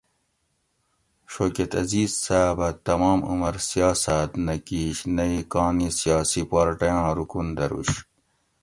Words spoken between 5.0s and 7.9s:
نہ ئ کاں نی سیاسی پارٹئ آں رُکن دروش